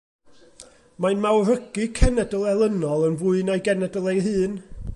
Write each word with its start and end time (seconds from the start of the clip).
Mae'n 1.05 1.19
mawrygu 1.25 1.85
cenedl 1.99 2.47
elynol 2.53 3.05
yn 3.11 3.19
fwy 3.21 3.45
na'i 3.51 3.63
genedl 3.69 4.11
ei 4.15 4.25
hun. 4.29 4.57